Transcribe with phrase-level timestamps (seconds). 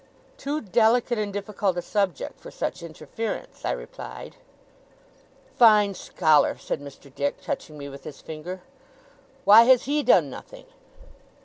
[0.35, 4.35] 'Too delicate and difficult a subject for such interference,' I replied.
[5.57, 7.13] 'Fine scholar,' said Mr.
[7.13, 8.61] Dick, touching me with his finger.
[9.45, 10.65] 'Why has HE done nothing?